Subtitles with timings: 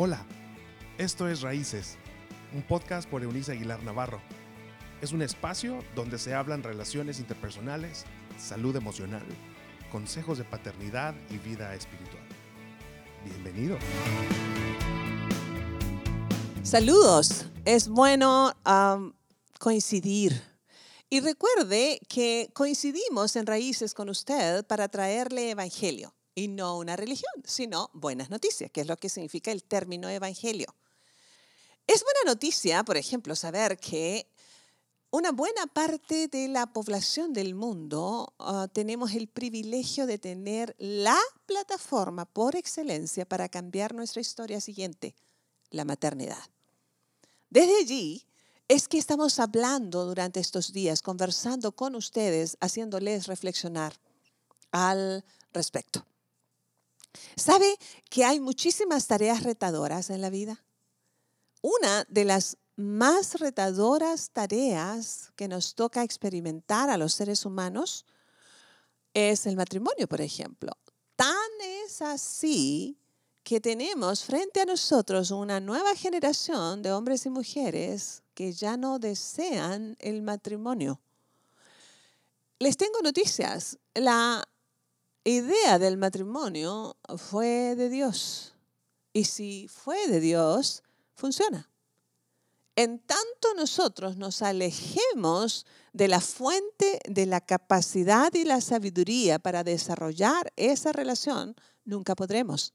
[0.00, 0.24] Hola,
[0.96, 1.96] esto es Raíces,
[2.54, 4.20] un podcast por Eunice Aguilar Navarro.
[5.02, 8.04] Es un espacio donde se hablan relaciones interpersonales,
[8.38, 9.24] salud emocional,
[9.90, 12.22] consejos de paternidad y vida espiritual.
[13.24, 13.76] Bienvenido.
[16.62, 18.54] Saludos, es bueno
[19.58, 20.40] coincidir.
[21.10, 27.32] Y recuerde que coincidimos en raíces con usted para traerle evangelio y no una religión,
[27.44, 30.72] sino buenas noticias, que es lo que significa el término evangelio.
[31.86, 34.28] Es buena noticia, por ejemplo, saber que
[35.10, 41.18] una buena parte de la población del mundo ah, tenemos el privilegio de tener la
[41.46, 45.16] plataforma por excelencia para cambiar nuestra historia siguiente,
[45.70, 46.44] la maternidad.
[47.50, 48.26] Desde allí
[48.68, 53.98] es que estamos hablando durante estos días, conversando con ustedes, haciéndoles reflexionar
[54.70, 56.04] al respecto.
[57.36, 57.78] ¿Sabe
[58.10, 60.64] que hay muchísimas tareas retadoras en la vida?
[61.62, 68.06] Una de las más retadoras tareas que nos toca experimentar a los seres humanos
[69.14, 70.72] es el matrimonio, por ejemplo.
[71.16, 71.36] Tan
[71.84, 72.96] es así
[73.42, 78.98] que tenemos frente a nosotros una nueva generación de hombres y mujeres que ya no
[78.98, 81.00] desean el matrimonio.
[82.60, 83.78] Les tengo noticias.
[83.94, 84.46] La
[85.28, 88.54] idea del matrimonio fue de Dios.
[89.12, 90.82] Y si fue de Dios,
[91.14, 91.68] funciona.
[92.76, 99.64] En tanto nosotros nos alejemos de la fuente de la capacidad y la sabiduría para
[99.64, 102.72] desarrollar esa relación, nunca podremos.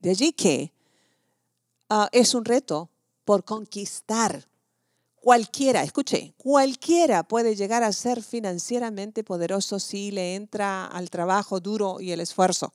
[0.00, 0.74] De allí que
[1.88, 2.90] ah, es un reto
[3.24, 4.49] por conquistar
[5.20, 12.00] Cualquiera, escuche, cualquiera puede llegar a ser financieramente poderoso si le entra al trabajo duro
[12.00, 12.72] y el esfuerzo.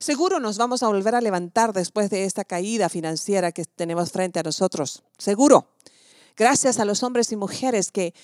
[0.00, 4.40] Seguro nos vamos a volver a levantar después de esta caída financiera que tenemos frente
[4.40, 5.04] a nosotros.
[5.18, 5.68] Seguro.
[6.36, 8.14] Gracias a los hombres y mujeres que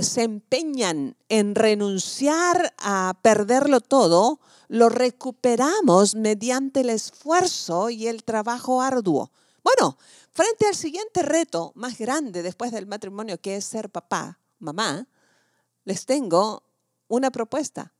[0.00, 4.38] se empeñan en renunciar a perderlo todo,
[4.68, 9.32] lo recuperamos mediante el esfuerzo y el trabajo arduo.
[9.66, 9.98] Bueno,
[10.30, 15.08] frente al siguiente reto más grande después del matrimonio, que es ser papá, mamá,
[15.82, 16.62] les tengo
[17.08, 17.92] una propuesta.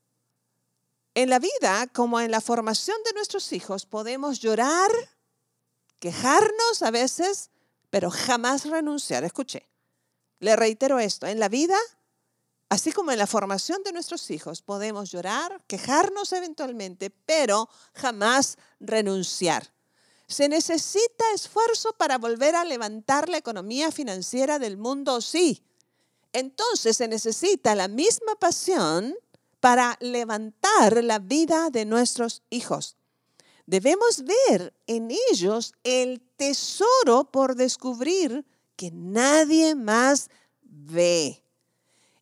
[1.15, 4.93] En la vida, como en la formación de nuestros hijos, podemos llorar,
[5.99, 7.51] quejarnos a veces,
[7.91, 9.25] pero jamás renunciar.
[9.25, 9.69] Escuche,
[10.39, 11.79] le reitero esto, en la vida,
[12.69, 19.75] así como en la formación de nuestros hijos, podemos llorar, quejarnos eventualmente, pero jamás renunciar.
[20.29, 25.21] ¿Se necesita esfuerzo para volver a levantar la economía financiera del mundo?
[25.21, 25.63] Sí.
[26.33, 29.15] Entonces se necesita la misma pasión
[29.61, 32.97] para levantar la vida de nuestros hijos.
[33.67, 38.45] Debemos ver en ellos el tesoro por descubrir
[38.77, 40.29] que nadie más
[40.63, 41.43] ve.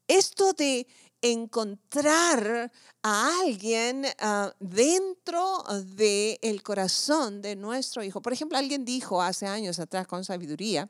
[0.06, 0.86] Esto de
[1.20, 2.70] encontrar
[3.06, 8.22] a alguien ah, dentro del corazón de nuestro hijo.
[8.22, 10.88] Por ejemplo, alguien dijo hace años atrás con sabiduría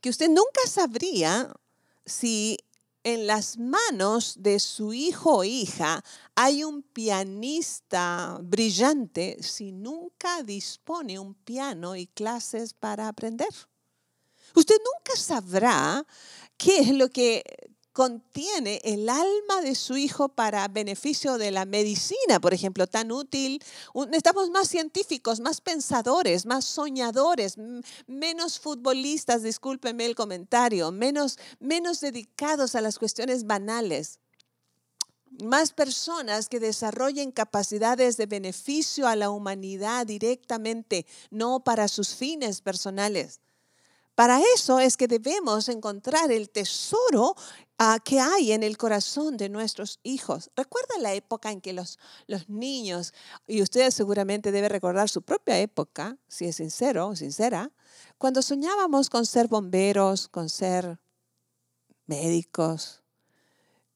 [0.00, 1.54] que usted nunca sabría
[2.04, 2.58] si
[3.04, 6.02] en las manos de su hijo o hija
[6.34, 13.54] hay un pianista brillante si nunca dispone un piano y clases para aprender.
[14.56, 16.04] Usted nunca sabrá
[16.56, 17.44] qué es lo que
[18.00, 23.62] contiene el alma de su hijo para beneficio de la medicina, por ejemplo, tan útil.
[24.12, 27.56] Estamos más científicos, más pensadores, más soñadores,
[28.06, 34.18] menos futbolistas, discúlpeme el comentario, menos, menos dedicados a las cuestiones banales.
[35.44, 42.62] Más personas que desarrollen capacidades de beneficio a la humanidad directamente, no para sus fines
[42.62, 43.40] personales.
[44.20, 47.34] Para eso es que debemos encontrar el tesoro
[47.78, 50.50] ah, que hay en el corazón de nuestros hijos.
[50.54, 53.14] Recuerda la época en que los, los niños,
[53.46, 57.72] y ustedes seguramente deben recordar su propia época, si es sincero o sincera,
[58.18, 61.00] cuando soñábamos con ser bomberos, con ser
[62.04, 63.02] médicos,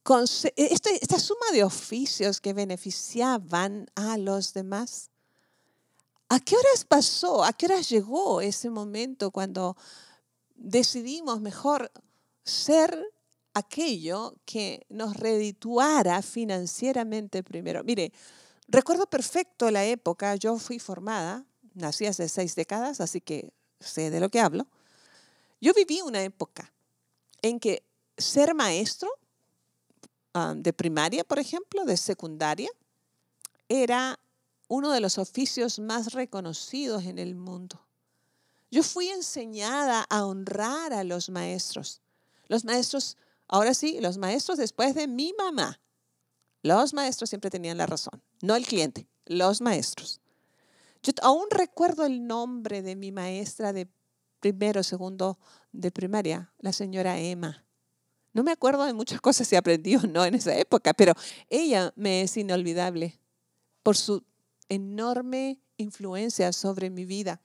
[0.02, 5.10] con este, esta suma de oficios que beneficiaban a los demás.
[6.30, 7.44] ¿A qué horas pasó?
[7.44, 9.76] ¿A qué horas llegó ese momento cuando
[10.54, 11.90] decidimos mejor
[12.44, 12.96] ser
[13.54, 17.84] aquello que nos redituara financieramente primero.
[17.84, 18.12] Mire,
[18.68, 24.20] recuerdo perfecto la época, yo fui formada, nací hace seis décadas, así que sé de
[24.20, 24.66] lo que hablo.
[25.60, 26.72] Yo viví una época
[27.42, 27.84] en que
[28.18, 29.10] ser maestro
[30.34, 32.70] ah, de primaria, por ejemplo, de secundaria,
[33.68, 34.18] era
[34.68, 37.83] uno de los oficios más reconocidos en el mundo.
[38.74, 42.02] Yo fui enseñada a honrar a los maestros.
[42.48, 43.16] Los maestros,
[43.46, 45.80] ahora sí, los maestros después de mi mamá.
[46.60, 50.20] Los maestros siempre tenían la razón, no el cliente, los maestros.
[51.04, 53.88] Yo aún recuerdo el nombre de mi maestra de
[54.40, 55.38] primero, segundo
[55.70, 57.64] de primaria, la señora Emma.
[58.32, 61.12] No me acuerdo de muchas cosas si aprendí o no en esa época, pero
[61.48, 63.20] ella me es inolvidable
[63.84, 64.24] por su
[64.68, 67.40] enorme influencia sobre mi vida.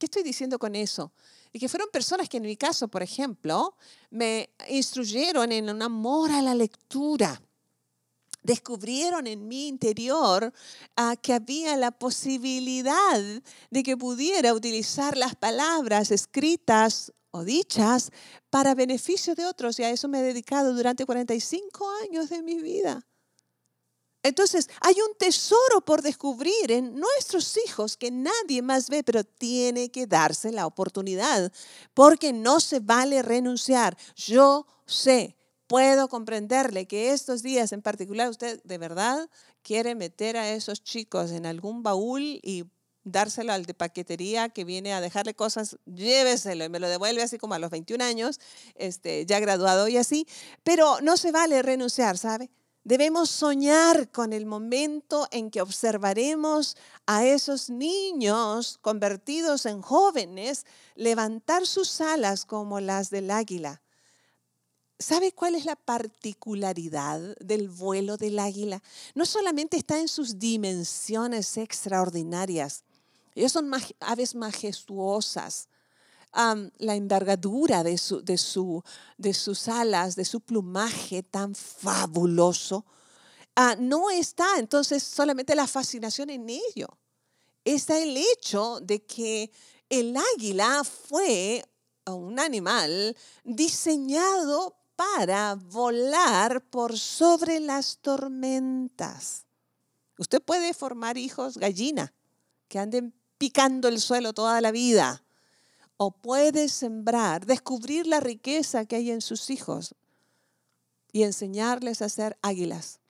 [0.00, 1.12] ¿Qué estoy diciendo con eso?
[1.52, 3.76] Y que fueron personas que en mi caso, por ejemplo,
[4.08, 7.38] me instruyeron en un amor a la lectura
[8.42, 10.54] descubrieron en mi interior
[10.96, 13.20] ah, que había la posibilidad
[13.70, 18.10] de que pudiera utilizar las palabras escritas o dichas
[18.48, 19.78] para beneficio de otros.
[19.78, 23.06] Y a eso me he dedicado durante 45 años de mi vida.
[24.22, 29.90] Entonces, hay un tesoro por descubrir en nuestros hijos que nadie más ve, pero tiene
[29.90, 31.52] que darse la oportunidad,
[31.94, 33.96] porque no se vale renunciar.
[34.16, 35.36] Yo sé
[35.70, 39.30] puedo comprenderle que estos días en particular usted de verdad
[39.62, 42.64] quiere meter a esos chicos en algún baúl y
[43.04, 47.38] dárselo al de paquetería que viene a dejarle cosas, lléveselo y me lo devuelve así
[47.38, 48.40] como a los 21 años,
[48.74, 50.26] este, ya graduado y así.
[50.64, 52.50] Pero no se vale renunciar, ¿sabe?
[52.82, 61.66] Debemos soñar con el momento en que observaremos a esos niños convertidos en jóvenes levantar
[61.66, 63.82] sus alas como las del águila
[65.00, 68.82] ¿Sabe cuál es la particularidad del vuelo del águila?
[69.14, 72.84] No solamente está en sus dimensiones extraordinarias,
[73.34, 75.68] ellos son aves majestuosas.
[76.32, 78.82] La envergadura de, su, de, su,
[79.18, 82.84] de, sus alas, de su plumaje tan fabuloso,
[83.56, 86.88] ah, no está entonces solamente la fascinación en ello.
[87.64, 89.50] Está el hecho de que
[89.88, 91.64] el águila fue
[92.06, 99.46] un animal diseñado para volar por sobre las tormentas.
[100.18, 102.12] Usted puede formar hijos gallina
[102.68, 105.24] que anden picando el suelo toda la vida.
[106.02, 109.94] O puede sembrar, descubrir la riqueza que hay en sus hijos
[111.12, 113.00] y enseñarles a ser águilas.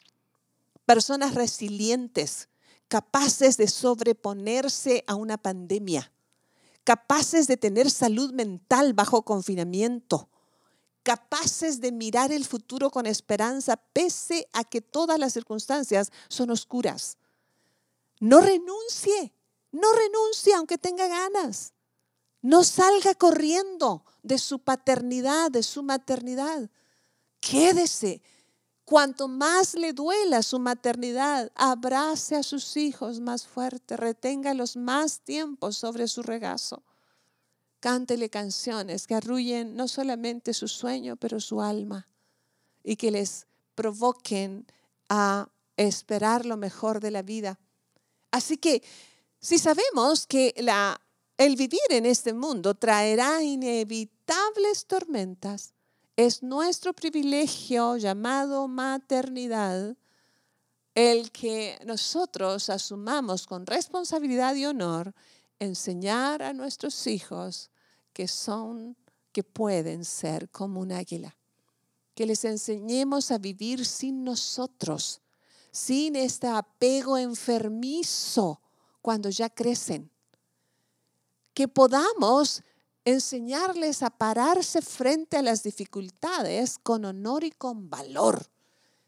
[0.86, 2.48] Personas resilientes,
[2.88, 6.10] capaces de sobreponerse a una pandemia,
[6.82, 10.28] capaces de tener salud mental bajo confinamiento,
[11.04, 17.18] capaces de mirar el futuro con esperanza pese a que todas las circunstancias son oscuras.
[18.18, 19.32] No renuncie,
[19.70, 21.72] no renuncie aunque tenga ganas.
[22.42, 26.70] No salga corriendo de su paternidad, de su maternidad.
[27.40, 28.22] Quédese.
[28.84, 35.70] Cuanto más le duela su maternidad, abrace a sus hijos más fuerte, reténgalos más tiempo
[35.70, 36.82] sobre su regazo.
[37.78, 42.08] Cántele canciones que arrullen no solamente su sueño, pero su alma
[42.82, 44.66] y que les provoquen
[45.08, 47.58] a esperar lo mejor de la vida.
[48.30, 48.82] Así que
[49.38, 51.00] si sabemos que la,
[51.40, 55.72] el vivir en este mundo traerá inevitables tormentas,
[56.14, 59.96] es nuestro privilegio llamado maternidad
[60.94, 65.14] el que nosotros asumamos con responsabilidad y honor
[65.58, 67.70] enseñar a nuestros hijos
[68.12, 68.94] que son,
[69.32, 71.34] que pueden ser como un águila.
[72.14, 75.22] Que les enseñemos a vivir sin nosotros,
[75.72, 78.60] sin este apego enfermizo
[79.00, 80.10] cuando ya crecen.
[81.54, 82.62] Que podamos
[83.04, 88.46] enseñarles a pararse frente a las dificultades con honor y con valor,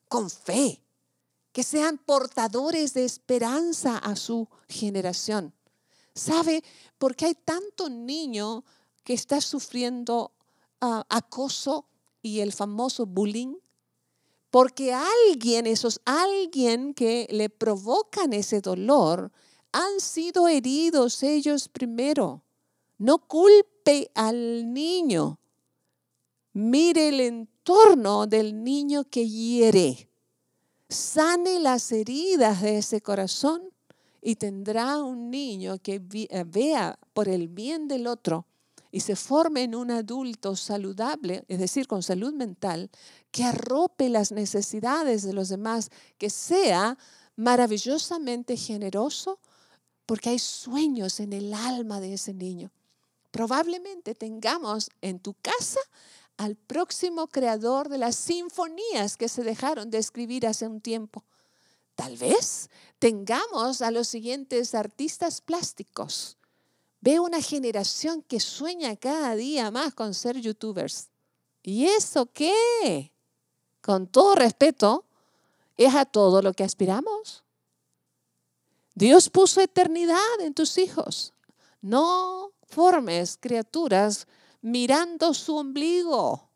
[0.08, 0.82] con fe,
[1.52, 5.54] que sean portadores de esperanza a su generación.
[6.14, 6.62] ¿Sabe
[6.98, 8.64] por qué hay tanto niño
[9.04, 10.32] que está sufriendo
[10.80, 11.86] ah, acoso
[12.22, 13.54] y el famoso bullying?
[14.50, 19.32] Porque alguien, esos alguien que le provocan ese dolor,
[19.72, 22.42] han sido heridos ellos primero.
[22.98, 25.40] No culpe al niño.
[26.52, 30.08] Mire el entorno del niño que hiere.
[30.88, 33.62] Sane las heridas de ese corazón
[34.20, 38.46] y tendrá un niño que eh, vea por el bien del otro
[38.92, 42.90] y se forme en un adulto saludable, es decir, con salud mental,
[43.30, 46.98] que arrope las necesidades de los demás, que sea
[47.34, 49.40] maravillosamente generoso,
[50.06, 52.70] porque hay sueños en el alma de ese niño.
[53.30, 55.80] Probablemente tengamos en tu casa
[56.36, 61.24] al próximo creador de las sinfonías que se dejaron de escribir hace un tiempo
[61.94, 66.38] Tal vez tengamos a los siguientes artistas plásticos.
[67.00, 71.08] Veo una generación que sueña cada día más con ser youtubers.
[71.62, 73.12] ¿Y eso qué?
[73.80, 75.04] Con todo respeto,
[75.76, 77.44] ¿es a todo lo que aspiramos?
[78.94, 81.32] Dios puso eternidad en tus hijos.
[81.80, 84.26] No formes criaturas
[84.60, 86.48] mirando su ombligo.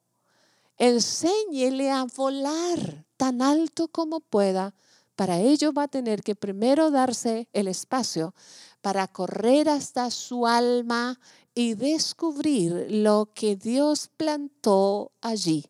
[0.78, 4.74] Enséñele a volar tan alto como pueda.
[5.14, 8.34] Para ello va a tener que primero darse el espacio
[8.82, 11.18] para correr hasta su alma
[11.54, 15.64] y descubrir lo que Dios plantó allí.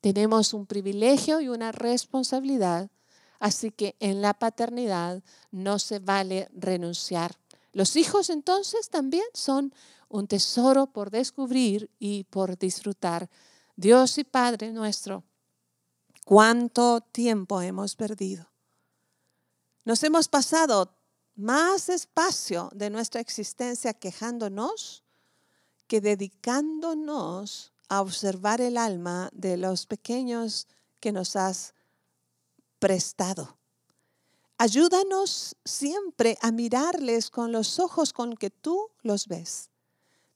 [0.00, 2.90] Tenemos un privilegio y una responsabilidad,
[3.44, 7.36] así que en la paternidad no se vale renunciar.
[7.74, 9.74] Los hijos entonces también son
[10.08, 13.28] un tesoro por descubrir y por disfrutar.
[13.76, 15.24] Dios y Padre nuestro,
[16.24, 18.50] ¿cuánto tiempo hemos perdido?
[19.84, 20.96] Nos hemos pasado
[21.34, 25.04] más espacio de nuestra existencia quejándonos
[25.86, 30.66] que dedicándonos a observar el alma de los pequeños
[30.98, 31.73] que nos has
[32.84, 33.56] prestado.
[34.58, 39.70] Ayúdanos siempre a mirarles con los ojos con que tú los ves.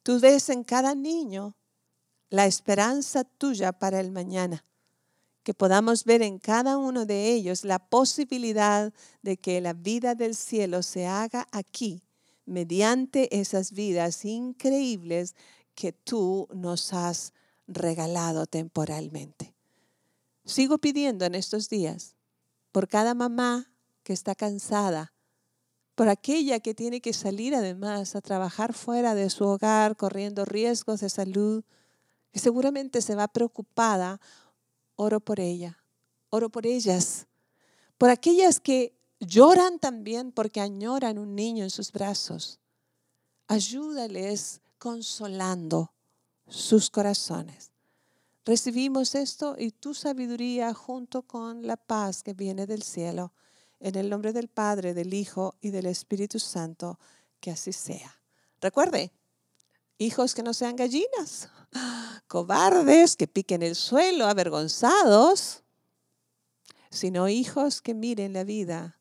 [0.02, 1.54] Tú ves en cada niño
[2.30, 4.64] la esperanza tuya para el mañana.
[5.42, 10.34] Que podamos ver en cada uno de ellos la posibilidad de que la vida del
[10.34, 12.02] cielo se haga aquí
[12.46, 15.34] mediante esas vidas increíbles
[15.74, 17.34] que tú nos has
[17.66, 19.54] regalado temporalmente.
[20.46, 22.14] Sigo pidiendo en estos días
[22.72, 23.70] por cada mamá
[24.02, 25.12] que está cansada,
[25.94, 31.00] por aquella que tiene que salir además a trabajar fuera de su hogar corriendo riesgos
[31.00, 31.64] de salud,
[32.30, 34.20] que seguramente se va preocupada,
[34.96, 35.78] oro por ella,
[36.30, 37.26] oro por ellas,
[37.96, 42.60] por aquellas que lloran también porque añoran un niño en sus brazos.
[43.48, 45.92] Ayúdales consolando
[46.46, 47.72] sus corazones.
[48.48, 53.34] Recibimos esto y tu sabiduría junto con la paz que viene del cielo.
[53.78, 56.98] En el nombre del Padre, del Hijo y del Espíritu Santo,
[57.40, 58.22] que así sea.
[58.62, 59.12] Recuerde,
[59.98, 61.50] hijos que no sean gallinas,
[62.26, 65.62] cobardes que piquen el suelo, avergonzados,
[66.88, 68.98] sino hijos que miren la vida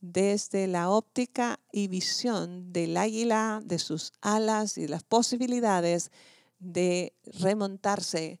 [0.00, 6.10] desde la óptica y visión del águila, de sus alas y las posibilidades
[6.58, 8.40] de remontarse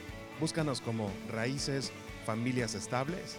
[0.41, 1.91] búscanos como Raíces
[2.25, 3.37] Familias Estables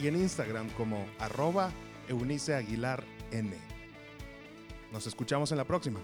[0.00, 1.72] y en Instagram como arroba
[2.08, 3.50] Eunice Aguilar N.
[4.92, 5.98] Nos escuchamos en la próxima.